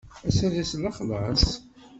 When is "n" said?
0.75-0.79